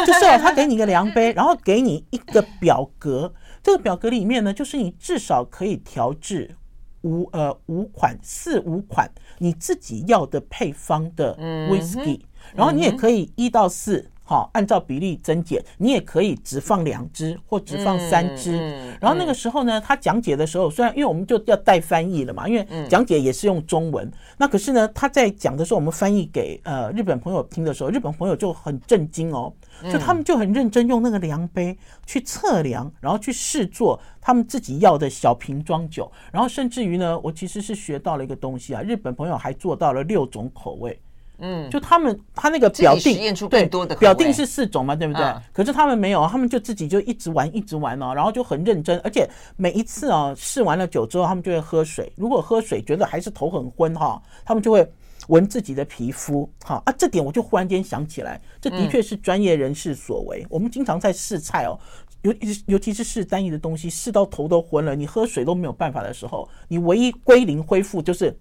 [0.07, 6.57] 就是他给你一个量杯， 然后给你一个表格，这个表格里面呢，就是你至少可以调制
[7.03, 11.35] 五呃五款四五款你自己要的配方的
[11.71, 14.11] 威士忌，然后你也可以一到四。
[14.31, 18.57] 好，按照比例增减，你也可以只放两支或只放三支。
[19.01, 24.09] 然后那个时候呢，他讲解的时候，虽然因为我们就要带翻译了嘛，因为讲解也是用中文。
[24.37, 29.53] 那可是呢，他在讲的时候，我们翻译给呃日本朋友听的时候，日本朋友就很震惊哦，
[29.91, 36.09] 就他们就很认真用那个量杯去测量，然后去试做他们自己要的小瓶装酒。
[36.31, 40.97] 然后甚至于呢，我其实是学到了一个东西啊，日本朋友还做到了六种口味。
[41.41, 45.23] 嗯，就他们他那个表定实验出更多的表定是四种嘛，对不对？
[45.53, 52.13] 可是他们没有，他们就自己就一直玩一直玩哦，然后就很认真，而且每一次哦试完了酒之后，他们就会喝水。
[52.17, 54.87] 如果喝水觉得还是头很昏哈，他们就会
[55.29, 56.49] 闻自己的皮肤。
[56.65, 60.47] 好啊，这点我就忽然间想起来，这的确是专业人士所为。
[60.51, 61.79] 我们经常在试菜哦，
[62.23, 62.35] 尤
[62.67, 68.37] 尤其是试单一的东西，试到头都昏了，你喝水都没有办法的时候，你唯一归零恢复就是。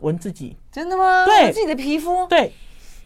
[0.00, 1.24] 闻自己，真的吗？
[1.24, 2.26] 对，自己的皮肤。
[2.26, 2.52] 对，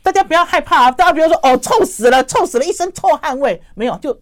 [0.02, 0.90] 大家不要害怕啊！
[0.90, 3.60] 大家不要说哦，臭死了，臭死了，一身臭汗味。
[3.74, 4.18] 没有，就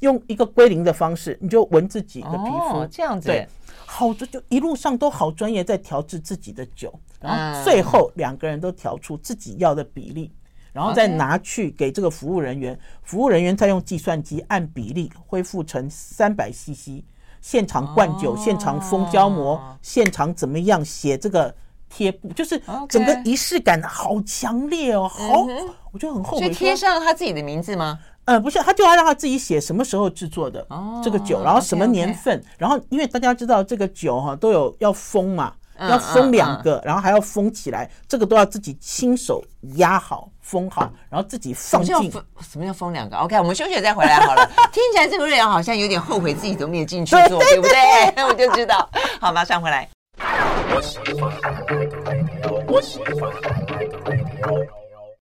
[0.00, 2.86] 用一个归零的方式，你就闻自己的皮肤。
[2.90, 3.46] 这样子，对，
[3.86, 10.32] 好，就就一路上都好专业，在调制自己的酒，然后最后两个人都调出自己要的比例，
[10.72, 17.04] 然后再拿去给这个服务人员，服务人员再用计算机按比例恢复成三百 CC，
[17.40, 21.54] 现场灌酒，现场封胶膜，现场怎么样写这个。
[21.88, 25.46] 贴布就是整个仪式感好强烈哦，好，
[25.92, 26.44] 我就很后悔。
[26.44, 27.98] 所以贴上他自己的名字吗？
[28.24, 30.66] 呃，不是，他就要让他自己写什么时候制作的
[31.02, 39.42] 这个酒，然后什么年份，然后因为大家知道这个酒哈都有要封嘛，要封两个，然后还要封起来，这个都要自己亲手
[39.76, 41.96] 压好封好，然后自己放进。
[42.42, 44.46] 什么叫封两个？OK，我们休息再回来好了。
[44.70, 48.24] 听起来这个人好像有点后悔自己都没有进去做，对不对？
[48.28, 48.86] 我就知道。
[49.22, 49.88] 好，马上回来。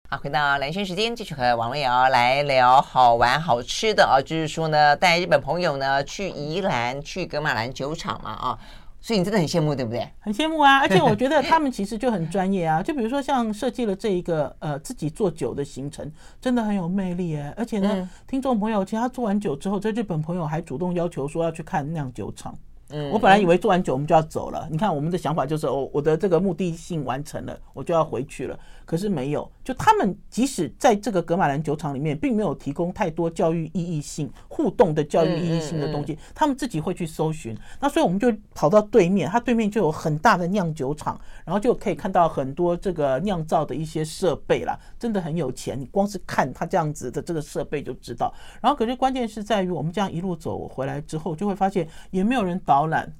[0.09, 8.59] 好，回到蓝轩时间，继续和王瑞瑶来聊好玩好吃的啊，就是说呢，带日本朋友呢去宜兰，去格马兰酒厂嘛啊，
[9.01, 10.07] 所以你真的很羡慕，对不对？
[10.19, 22.55] 很羡慕啊，而且我觉得他们其实就很专业啊， 就比如说像设计了这一个呃自己做酒的行程，真的很有魅力哎，而且呢，嗯、听众朋友，其实他做完酒之后，这日本朋友还主动要求说要去看酿酒厂。
[22.89, 24.67] 嗯，我本来以为做完酒我们就要走了。
[24.69, 28.59] 你看，我们的想法就是，哦，我的这个目的性完成了，我就要回去了。
[28.85, 37.57] 可是没有，就他们即使在这个格马兰酒厂里面，并没有提供太多教育意义性、互动的教育意义性的东西，他们自己会去搜寻。
[37.79, 45.79] 那所以我们就跑到对面，它对面就有很大的酿酒厂，然后就可以看到很多这个酿造的一些设备啦，真的很有钱。
[45.79, 48.33] 你光是看它这样子的这个设备就知道。
[48.61, 53.11] 然后可是关键是在于，我们这样一路走回来之后，就会发现也没有人导览，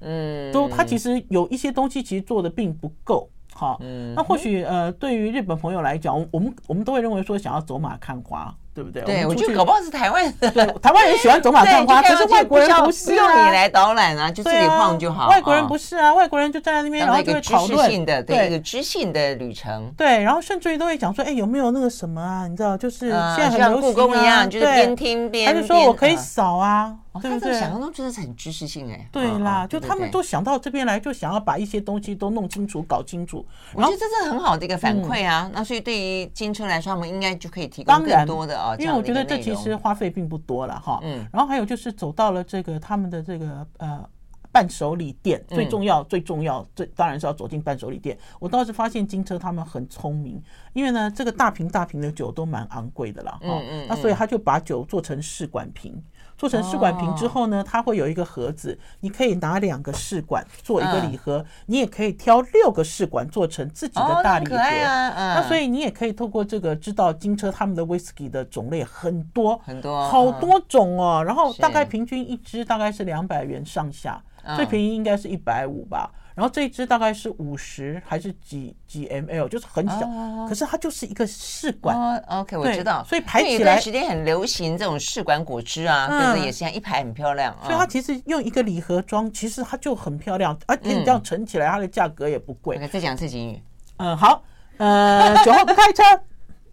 [0.00, 3.30] 嗯，都他其实有一些东西其实做的并不够。
[3.54, 3.80] 好，
[4.16, 8.54] 那或许呃，对于日本朋友来讲，我们我们都会认为说想要走马看花。
[8.74, 9.02] 对不对？
[9.04, 10.32] 对，我觉得搞不好是台湾人，
[10.82, 15.28] 台湾人喜欢走马看花，可是外国人不是啊，不用你来导览啊，就自己晃就好。
[15.28, 19.92] 外国人不是啊，外国人就站在那边，然后就会讨论，对一个知性的旅程。
[19.96, 22.48] 对，然后甚至于都会讲说，哎，有没有那个什么啊？
[22.48, 27.52] 你知道，就是现在很流行故宫一样，就是边听边，他就说我可以扫啊，对不对？
[27.52, 29.06] 想象中就是很知识性哎。
[29.12, 33.46] 对啦，就他们都想到这边来，就想要把一些东西都弄清楚、搞清楚。
[33.72, 35.48] 我觉得这是很好的一个反馈啊。
[35.54, 39.44] 那所以对于金车来说，他们应该就可以提供更多的啊，因为我觉得这。
[39.44, 44.02] 其实花费并不多了哈，嗯，然后还有就是走到了这个他们的这个呃
[44.50, 48.16] 伴手礼店，最重要最重要最当然是要走进伴手礼店。
[48.38, 50.42] 我倒是发现金车他们很聪明，
[50.74, 56.02] 因为呢这个大瓶大瓶的酒都蛮昂贵的了哈，那所以他就把酒做成试管瓶。
[56.36, 64.56] 做成试管瓶之后呢，它会有一个盒子，你可以拿两个试管做一个礼盒，你也可以挑六个试管做成自己的大礼盒。
[64.56, 74.20] 那所以你也可以透过这个知道金车他们的威士忌的种类很多很多好多种哦，然后大概平均一支大概是两百元上下，
[74.56, 76.10] 最便宜应该是一百五吧。
[76.34, 80.00] 然后这一支大概是五十还是几几 ml，就是很小，
[80.48, 82.16] 可是它就是一个试管。
[82.26, 83.04] OK，我知道。
[83.04, 86.46] 所以排起来，时间很流行这种试管果汁啊，对不对？
[86.46, 87.56] 也是一排很漂亮。
[87.62, 92.78] 所以它其实用一个礼盒装，其实它就很漂亮，而且你这样盛起来，它的价格也不贵。
[92.88, 93.62] 再讲次警语。
[93.98, 94.42] 嗯，好。
[94.76, 96.02] 呃，酒后不开车，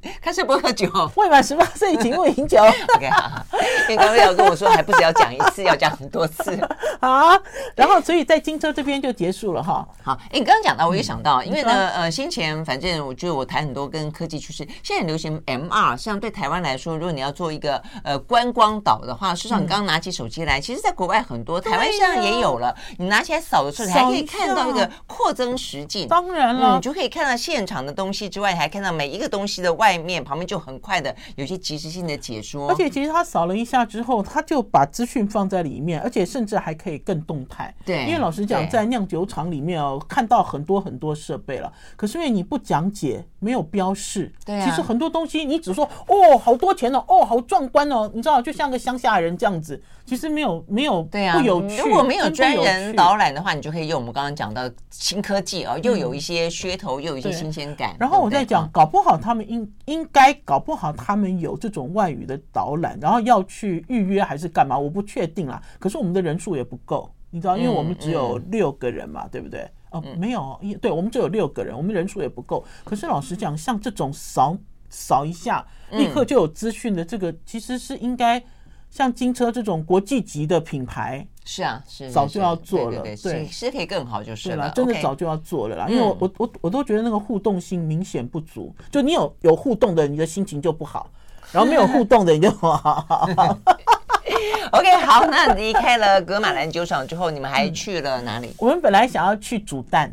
[0.22, 2.58] 开车不喝酒，未满十八岁请勿饮酒。
[2.96, 3.42] OK，好，
[3.88, 6.58] 因为刚刚要跟我说，还不是要讲一次，要讲很多次
[7.00, 7.38] 啊。
[7.76, 9.88] 然后，所以在荆州这边就结束了哈。
[10.04, 22.76] 好，哎，你刚刚讲到，我也想到，因为呢，呃，先前反正我觉得我谈很多跟科技趋势，现在很流行 MR，实际上对台湾来说，如果你要做一个呃观光岛的话，事实上你刚刚拿起手机来，其实在国外很多，台湾现在也有了。
[22.98, 29.91] 你拿起来扫的时候，你还可以看到一个扩增实境，当然了，你就可以看到现场的东西之外，还看到每一个东西的外。
[29.92, 37.74] 外面旁边就很快的有些及时性的解说，而且其实他扫了一下之后，他就把资讯放在里面，而且甚至还可以更动态。
[37.86, 51.78] 对，因为老实讲，在酿酒厂里面哦，看到很多很多设备了，可是因为你不讲解，没有标示，对啊，其实很多东西你只说哦，好多钱哦，哦，好壮观哦，你知道，就像个乡下人这样子，其实没有没有对啊，不有趣。
[51.82, 57.94] 如果没有专人导览的话，你就可以用我们刚刚讲到新科技哦，又有一些噱头，又有一些新鲜感。
[58.00, 60.62] 然后我在讲，搞不好他们应应该搞。
[60.62, 64.78] 不好，他们有这种外语的导览，然后要去预约还是干嘛？
[64.78, 65.60] 我不确定啦。
[65.80, 69.68] 可是我们的人数也不够，你知道，因为我们只有六个人嘛，对不对？
[69.92, 72.66] 哦，没有，对，我们只有六个人，我们人数也不够。
[72.84, 74.58] 可是老实讲，像这种扫
[74.90, 78.42] 扫一下，立刻就有资讯的这个，其实是应该
[78.90, 85.88] 像金车这种国际级的品牌，是啊，是早就要做了，对，其实可以更好就是了，真的早就要做了啦。
[85.90, 91.12] 因为我我我我都觉得那个互动性明显不足，就你有有互动的，你的心情就不好，
[91.52, 93.28] 然后没有互动的你就好。
[94.72, 98.54] OK，好，那离开了格马兰酒厂之后，你们还去了哪里？
[98.58, 100.12] 我们本来想要去煮蛋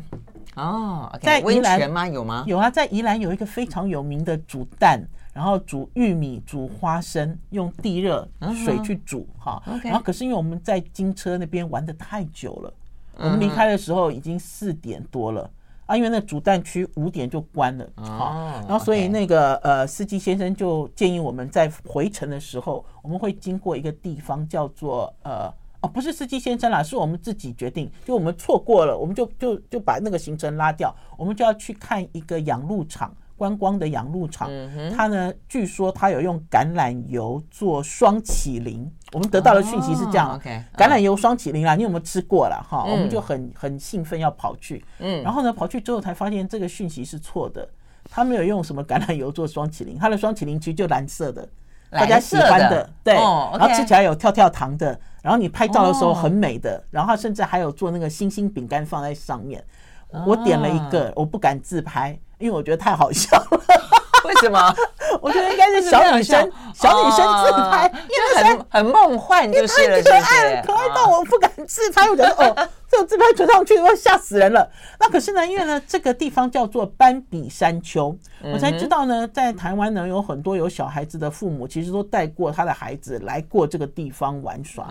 [0.55, 2.07] 哦，在温泉吗？
[2.07, 2.43] 有吗？
[2.47, 5.01] 有啊，在宜兰有一个非常有名的煮蛋。
[5.31, 8.27] 然后煮玉米、煮花生，用地热
[8.65, 9.61] 水去煮哈。
[9.83, 12.73] 然后可是因为我们在金车那边玩的太久了，
[13.15, 15.49] 我们离开的时候已经四点多了
[15.89, 17.89] 啊，因为那主弹区五点就关了。
[17.95, 33.11] 好，然后所以那个呃司机先生就建议我们在回程的时候，我们会经过一个地方叫做呃哦不是司机先生啦，是我们自己决定，就我们错过了，我们就就就把那个行程拉掉，我们就要去看一个养鹿场。
[33.39, 34.51] 观光的养鹿场，
[34.95, 38.91] 它呢，据说它有用橄榄油做双麒麟。
[39.13, 40.39] 我们得到的讯息是这样，
[40.77, 42.83] 橄榄油双麒麟啦，你有没有吃过了哈？
[42.83, 47.67] 我们就很很兴奋要跑去，嗯，然后呢，跑去之后才发现这个讯息是错的，
[48.11, 51.47] 他没有用什么橄榄油做双麒麟，它的双麒麟其实就蓝色的，
[51.89, 59.63] 大家喜欢的，对，然后吃起来有跳跳糖的，然后你拍照的时候很美的，然后甚至还有做那个星星饼干放在上面。
[60.25, 62.19] 我点了一个，我不敢自拍。
[62.39, 63.61] 因为我觉得太好笑了，
[64.27, 64.75] 为什么？
[65.21, 72.09] 我觉得应该是小女生，小女生自拍，因为很很梦幻，就是了，可爱，可爱到我不敢自拍。
[72.09, 72.69] 我觉得哦。
[72.89, 74.67] 这个自拍传上去都吓死人了。
[74.99, 78.17] 那可是呢，因为呢，这个地方叫做斑比山丘，
[78.51, 84.87] 我才知道呢，在台湾呢，有很多有小孩子的父母，其实都带过他的孩子来过这个地方玩耍。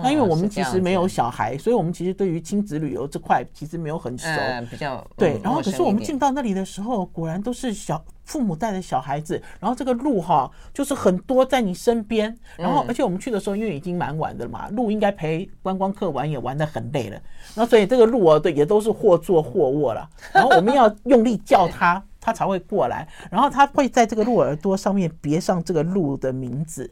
[0.00, 4.28] 那因为我们其实没有小孩，所以我们其实对于亲子旅游这块其实没有很熟，
[4.70, 5.40] 比较对。
[5.42, 8.00] 然后可是我们进到那里的时候，果然都是小。
[8.30, 17.20] 父母带着小孩子，然后这个鹿哈，就是很多在你身边，然后而且我们去的时候，因为已经蛮晚的了嘛，鹿应该陪观光客玩也玩得很累了，
[17.56, 26.88] 那所以这个鹿哦，对，也都是或坐或卧了，然后我们要用力叫它， 它才会过来，然后它会在这个鹿耳朵上面别上这个鹿的名字。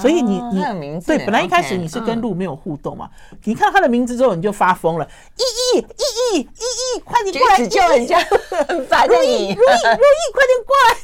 [0.00, 3.08] 所以你你对，本来一开始你是跟鹿没有互动嘛，
[3.44, 5.42] 你看他的名字之后你就发疯了，意
[5.76, 10.96] 意意意意意，快点过来，只叫人家很烦，如意如意如意，快点过来，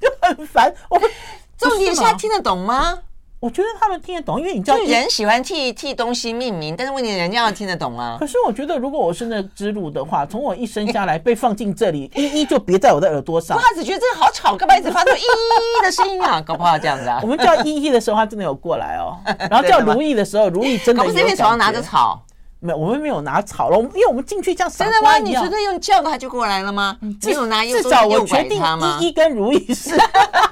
[0.00, 0.74] 就很烦。
[0.88, 1.10] 我们
[1.58, 2.98] 重点是他听得懂吗？
[3.44, 8.16] 我觉得他们听得懂，因为你知道，人喜欢替替东西命名，但是问题人家要听得懂啊。
[8.18, 13.58] 可是我觉得，如果我是那只鹿的话，从我一生下来被放进这里， 依依就别在我的耳朵上。
[13.58, 16.40] 他只觉得这个好吵，干嘛一直发出依依的声音啊？
[16.40, 17.20] 搞不好这样子啊。
[17.22, 19.14] 我们叫依依的时候，他真的有过来哦。
[19.50, 21.10] 然后叫如意的时候，如意真的有。
[21.10, 22.24] 我们这边手上拿着草，
[22.64, 23.78] 没有，我们没有拿草了。
[23.78, 25.18] 因为我们进去这样，真的吗？
[25.18, 26.96] 你觉得用叫的他就过来了吗？
[27.22, 28.58] 没有拿，至少我决定
[29.00, 29.94] 依依跟如意是。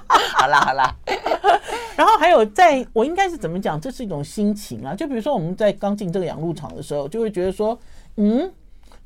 [0.09, 0.95] 好 啦好啦。
[1.97, 3.81] 然后还有，在我应该是怎么讲？
[3.81, 4.95] 这是一种心情啊。
[4.95, 7.79] 就比如说，我们在刚进这个养鹿场的时候，就会觉得说，
[8.17, 8.51] 嗯，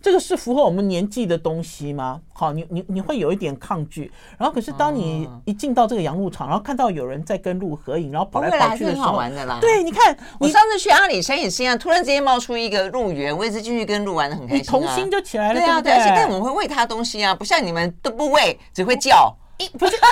[0.07, 2.21] 这个是符合我们年纪的东西吗？
[2.33, 4.09] 好，你你你会有一点抗拒。
[4.39, 9.59] 然后，可是当你一进到这个养鹿场，然后看到有人在跟鹿合影，然后跑来跑去的时候，好玩的啦。
[9.61, 15.59] 对，你看，我上次去阿里山也是一样，突然之间冒出一个鹿园，我也是进去跟鹿玩的很开心，啊，童心就起来了。
[15.59, 19.37] 对啊，对，而且但我们会喂它东西啊，不像你们都不喂，只会叫。
[19.77, 19.97] 不是。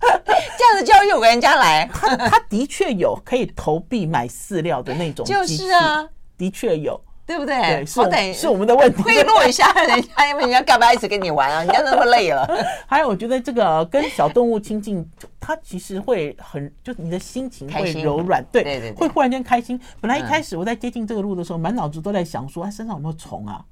[0.00, 7.02] 这样子教育有个人家来，他他的确有可以投币买饲料的那种就是啊，的确有。
[7.30, 7.84] 对不对？
[8.10, 9.00] 对，是是我们的问题。
[9.04, 11.62] 贿赂一下人家，因为人家干嘛一直跟你玩啊？
[11.62, 12.44] 人家那么累了。
[12.88, 15.08] 还有，我觉得这个跟小动物亲近，
[15.38, 19.80] 它其实会很，就你的心情会柔软，对对对，会忽然间开心。
[20.00, 23.64] 本来一开始我在接近这个路的时候，满脑子都在想说，它身上有没有虫啊？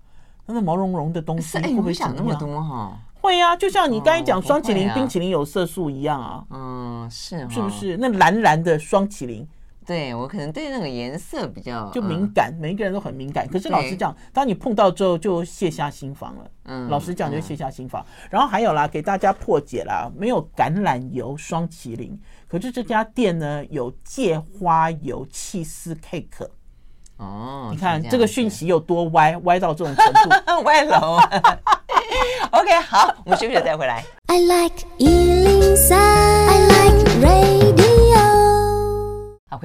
[0.46, 2.96] 那个毛茸茸的东西会不会想那么多哈？
[3.20, 6.44] 会呀，就像你刚才讲双麒麟冰淇淋有色素一样啊。
[6.50, 7.96] 嗯，是是不是？
[7.96, 9.44] 那蓝蓝的双麒麟。
[9.88, 13.48] 对，我可能对那个颜色比较就敏感，每一个人都很敏感。
[13.48, 16.50] 可是老实讲，当你碰到之后，就卸下心防了。
[16.64, 18.04] 嗯，老实讲，就卸下心防。
[18.28, 26.46] 然后还有啦，给大家破解啦，没有橄榄油双麒麟，可是这家店呢有芥花油起司 cake。
[27.16, 30.28] 哦，你看这个讯息有多歪，歪到这种程度，
[30.68, 31.16] 歪楼。
[32.52, 34.04] OK，好，我们休息了再回来。
[34.26, 34.86] I like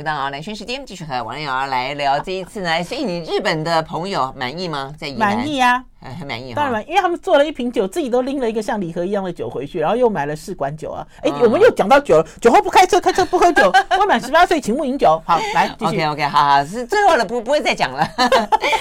[0.03, 2.69] 回到啊，兰萱时间，继续和王瑶来聊这一次呢。
[2.83, 4.93] 所以你日本的朋友满意吗？
[4.99, 6.53] 在满意呀，很 很满意。
[6.53, 11.07] 当然满意，因为他们做了一瓶酒，自己都拎了一个像礼盒一样的酒回去，然后又买了试管酒啊。
[11.21, 13.71] 哎，我们又讲到酒了，酒后不开车，开车不喝酒。
[13.97, 15.23] 未满十八岁，请勿饮酒。
[15.25, 15.95] 好，来继续。
[15.95, 18.05] OK OK，好好，是最后了，不不会再讲了。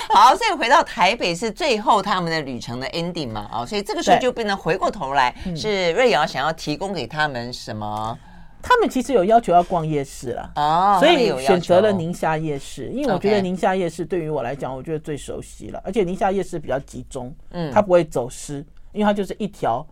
[0.08, 3.48] 好，所以回到台北是最后他们的旅程的 ending 嘛？
[3.52, 8.18] 哦，所以这个时候就变成回过头来，是瑞瑶想要提供给他们什么？
[8.62, 19.84] 他们其实有要求要逛夜市了啊，所以选择了宁夏夜市，因为我觉得宁夏夜市对于我来讲，我觉得最熟悉了，而且宁夏夜市比较集中，嗯，它不会走失，因为它就是一条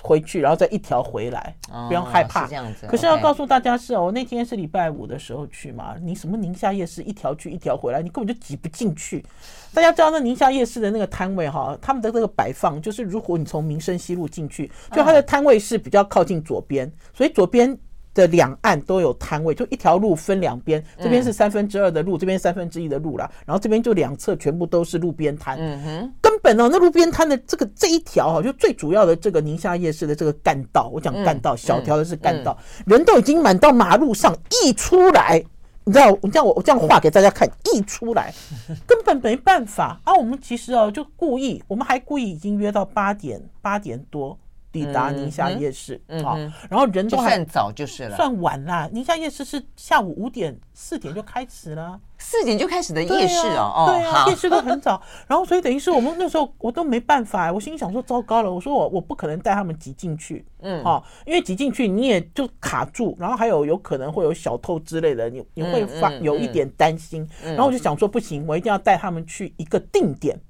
[0.00, 1.54] 回去，然后再一条回来，
[1.88, 2.46] 不用害怕。
[2.46, 2.86] 这样子。
[2.86, 9.24] 可是要告诉大家是哦，那天是礼拜五的时候去嘛，你什么宁夏夜市一条去一条回来，你根本就挤不进去。
[9.72, 17.78] 大家知道那宁夏夜市的那个摊位哈，他们的这个摆放就是，如果你从民生西路进去，就它的摊位是比较靠近左边，所以左边。
[18.14, 25.56] 的两岸都有摊位，就一条路分两边，这边是三分之二的路，这边三分之一的路啦，然后这边就两侧全部都是路边摊。
[25.58, 32.56] 嗯哼，根本哦，那路边摊的这个这一条哈，就最主要的这个宁夏夜市的这个干道，我讲干道，小条的是干道，
[32.86, 35.42] 人都已经满到马路上溢出来，
[35.84, 38.32] 你知道，你这样我我这样画给大家看，溢出来，
[38.86, 40.14] 根本没办法啊。
[40.14, 44.38] 我们其实哦，就故意，我们还故意已经约到八点八点多。
[44.72, 46.36] 抵达宁夏夜市，好，
[46.70, 48.88] 然后人都还算早就是了，算晚啦。
[48.90, 55.00] 宁夏夜市是下午五点四点就开始了，四点就开始的夜市哦，对啊，夜市都很早。
[55.26, 67.28] 然后所以等于是我们那时候我都没办法，我心里想说糟糕了，我说我我不可能带他们挤进去，嗯，好，因为挤进去你也就卡住，然后还有有可能会有小偷之类的，你你会发有一点担心。
[67.44, 70.40] 然后我就想说不行，我一定要带他们去一个定点，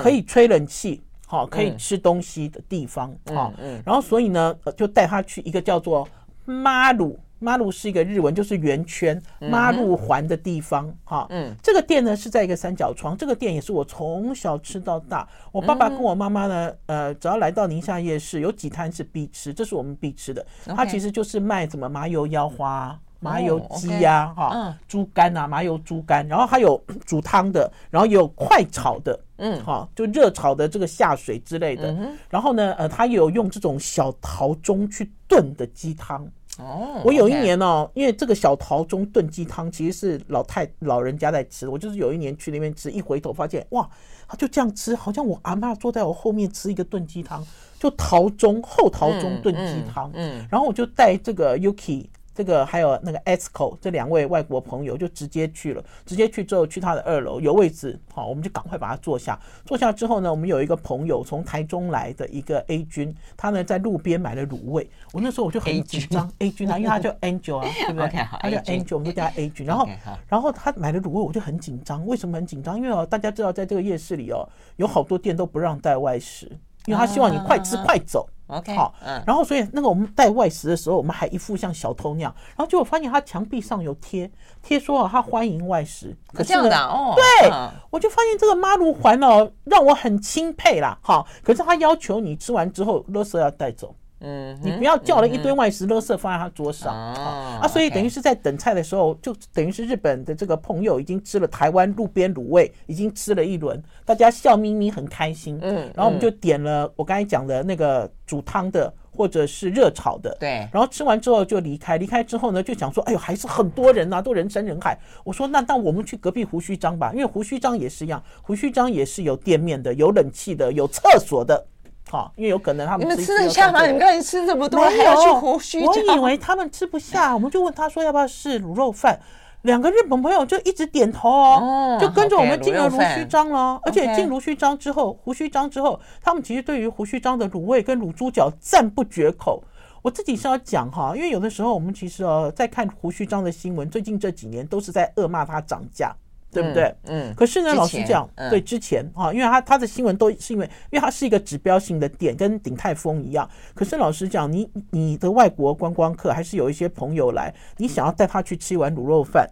[0.00, 1.02] 可以吹冷气。
[1.26, 3.52] 好，可以吃东西的地方，好，
[3.84, 6.06] 然后所以呢，就带他去一个叫做
[6.44, 22.98] 妈鲁，妈鲁是一个日文，就是圆圈妈鲁环的地方，哈，嗯，这个店呢是在一个三角窗，这个店也是我从小吃到大，我爸爸跟我妈妈呢，呃，只要来到宁夏夜市，有几摊是必吃，这是我们必吃的，它其实就是卖什么麻油腰花。
[23.24, 31.96] 麻油鸡呀，哈，猪肝啊，麻油猪肝，然后还有 煮汤的，然后也有快炒的，嗯，哈，就热炒的这个下水之类的，
[32.28, 36.28] 然后呢，呃，他有用这种小陶盅去炖的鸡汤。
[36.58, 43.88] 哦，我有一年哦，因为这个小陶盅炖鸡汤其实是老太老人家在吃，我就是有一年去那边吃，一回头发现哇，
[44.28, 47.44] 他就这样吃，好像我阿妈坐在我后面吃一个炖鸡汤，
[47.80, 52.06] 就陶盅厚陶盅炖鸡汤，嗯，然后我就带这个 Yuki。
[52.34, 59.38] 这个还有那个 Esco 这两位外国朋友就直接去了，直接去之后去他的二楼有位置，好，我们就赶快把他坐下。
[59.64, 64.90] 坐下之后呢，我们有一个朋友从台中来的一个 A 君，他呢在路边买了卤味。
[65.12, 68.08] 我那时候我就很紧张，A 君啊，因为他叫 Angel 啊，对不对？
[68.40, 69.64] 他叫 Angel，我们就叫他 A 君。
[69.64, 69.88] 然后，
[70.28, 72.04] 然后他买了卤味，我就很紧张。
[72.06, 72.76] 为什么很紧张？
[72.76, 76.50] 因为哦，大家知道在这个夜市里哦，有好多店都不让带外食，
[76.86, 78.28] 因为他希望你快吃快走。
[78.48, 84.30] OK，好，嗯，然后所以那个我们带外食的时候，我们还一副像小偷那样，然后结果发现他墙壁上有贴
[84.62, 87.50] 贴说啊，他欢迎外食，可这样的哦，对，
[87.88, 93.94] 我就发现这个妈路环哦，让我很钦佩啦，好，可是他要求你吃完之后，垃圾要带走。
[94.24, 97.60] 嗯，你不要叫了一堆外食，垃圾放在他桌上啊！
[97.62, 105.58] 啊，所以等于是在等菜的时候，就等于是日本的这个朋友已经吃了台湾路边卤味，已经吃了一轮，大家笑眯眯，很开心。
[105.60, 110.34] 嗯，然后我们就点了我刚才讲的那个煮汤的，或者是热炒的。
[110.40, 111.98] 对，然后吃完之后就离开。
[111.98, 114.98] 离开之后呢，就想说，哎呦，还是很多人呐，都人山人海。
[115.22, 121.66] 我说，那那我们去隔壁胡须章吧，因为胡须章也是一样，胡须章也是有店面的，有冷气的，有厕所的。
[122.14, 123.84] 好，因为有可能他们你们吃得下吗？
[123.84, 125.84] 你们刚才吃这么多，还要去胡须？
[125.84, 129.18] 我以为他们吃不下，我们就问他说要不要试卤肉饭。
[129.62, 133.80] 两个日本朋友就一直点头哦，就跟着我们进了胡须章了。
[133.82, 139.64] 而且进胡须章之后，胡须章之后，他们其实对于胡须章的卤味跟卤猪脚赞不绝口。
[140.02, 146.14] 我自己是要讲哈，因为有的时候我们其实哦在看胡须章的新闻，最近这几年都是在恶骂它涨价。
[146.54, 146.84] 对不对？
[147.04, 147.28] 嗯。
[147.28, 153.48] 嗯，可是呢，老实讲，嗯、对之前啊，因为他他的新闻都是因为，因为它是一个指标性的点，跟鼎泰丰一样。
[153.74, 159.46] 可是老实讲，你你的外国观光客还是有一些朋友来，你想要带他去吃一碗卤肉饭，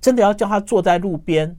[0.00, 1.56] 真的要叫他坐在路边，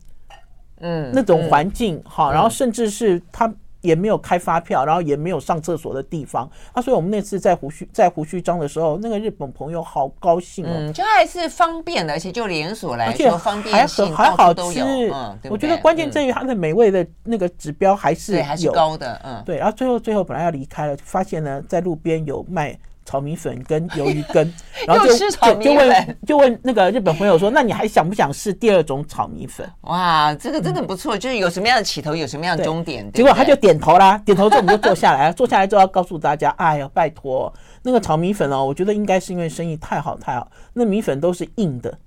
[0.81, 3.51] 嗯，那种环境哈，然后甚至是他。
[3.83, 6.49] 也没有开发票，然后也没有上厕所的地方。
[6.71, 14.81] 啊，所以我们那次在胡须在胡须章的时候，那个日本朋友好高兴哦，嗯，就还是方便的，而且就连锁来说，方便性还好吃，
[15.13, 22.75] 嗯，我觉得关键在于它的美味的那个指标还是有还是高的，嗯，对，然后最后最后本来要离开了，发现呢在路边有卖。
[23.05, 24.53] 炒米粉跟鱿鱼 羹，
[24.87, 25.13] 然后就
[25.61, 33.11] 就问就问那个日本朋友说：“那你还想不想试第二种炒米粉？”哇，这个真的不错，就是有什么样的起头，有什么样的终点。
[33.11, 41.97] 结果他就点头啦，点头之后我们就坐下来， 坐下来之后要告诉大家：“哎呀，拜托，那个炒米粉哦，我觉得应该是因为生意太好太好，那米粉都是硬的，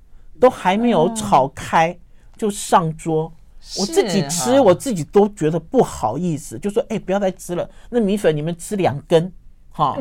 [0.40, 1.96] 都还没有炒开
[2.36, 3.32] 就上桌。
[3.78, 9.32] 我自己吃，我自己都觉得不好意思，就说：哎，不要再吃了，那米粉你们吃两根。”
[9.76, 9.98] 好，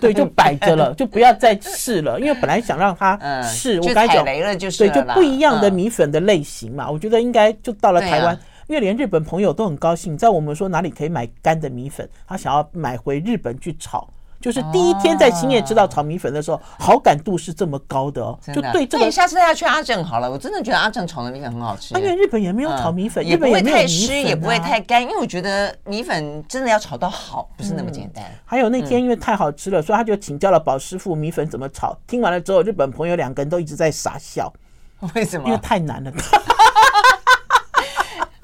[0.00, 8.34] 对，就摆着了， 就不要再试了，因为本来想让他试，我刚才讲雷了就是，对，就不一样的米粉的类型嘛，我觉得应该就到了台湾，
[8.68, 14.08] 因为连日本朋友都很高兴，在我们说哪里可以买干的米粉，他想要买回日本去炒。
[14.40, 19.10] 就是第一天在新叶吃到炒米粉的时候，好感度是这么高的哦，就对这个。
[19.10, 21.94] 下次带他去阿正好了，我真的觉得阿正炒的米粉很好吃。
[21.94, 28.24] 因为日本也没有炒米粉，也不会太湿，也不会太干，因为我觉得米粉真的要炒到好，不是那么简单。
[28.44, 31.96] 还有那天因为太好吃了，所以他就请教了宝师傅米粉怎么炒。
[32.06, 34.52] 听完了之后，日本朋友两个人都一直在傻笑，
[35.14, 35.46] 为什么？
[35.48, 36.12] 因为太难了。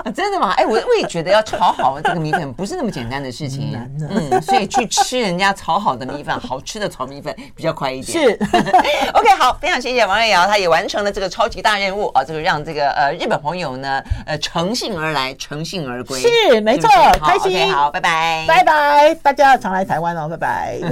[0.05, 0.53] 啊、真的吗？
[0.53, 3.75] 哎，我我也觉得要炒好这个米粉不是那么简单的事情。
[4.11, 8.29] 嗯，所以去吃人家炒好的米粉，好吃的炒米粉比较快一点。
[8.29, 8.39] 是，
[9.15, 16.21] OK，好，非常谢谢王瑞瑶，他也完成了这个超级大任务啊，这个让这个呃日本朋友呢呃乘兴而来，乘兴而归。
[16.21, 16.89] 是，没错，
[17.23, 17.73] 开心。
[17.73, 20.79] 好，okay, 好，拜拜，拜拜，大家要常来台湾哦，拜拜。